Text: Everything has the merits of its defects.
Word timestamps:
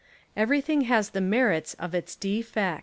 Everything 0.35 0.81
has 0.89 1.11
the 1.11 1.21
merits 1.21 1.75
of 1.75 1.93
its 1.93 2.15
defects. 2.15 2.79